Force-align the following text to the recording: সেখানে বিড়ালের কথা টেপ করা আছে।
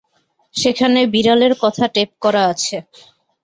সেখানে 0.55 0.99
বিড়ালের 1.13 1.53
কথা 1.63 1.85
টেপ 1.95 2.09
করা 2.23 2.41
আছে। 2.51 2.77